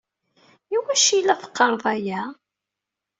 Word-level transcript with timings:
I 0.75 0.77
wacu 0.83 1.11
i 1.17 1.21
la 1.21 1.35
teqqareḍ 1.41 1.83
aya? 1.93 2.21